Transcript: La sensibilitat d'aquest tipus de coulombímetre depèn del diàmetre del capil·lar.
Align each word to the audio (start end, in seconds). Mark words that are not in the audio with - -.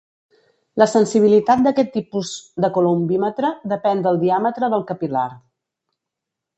La 0.81 0.87
sensibilitat 0.93 1.61
d'aquest 1.67 1.91
tipus 1.99 2.33
de 2.65 2.73
coulombímetre 2.79 3.55
depèn 3.75 4.05
del 4.09 4.21
diàmetre 4.27 4.75
del 4.77 4.91
capil·lar. 4.93 5.29